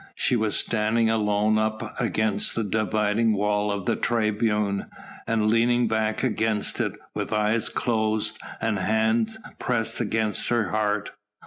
[0.15, 4.87] She was standing alone up against the dividing wall of the tribune,
[5.27, 11.11] and leaning back against it, with eyes closed, and hand pressed against her heart.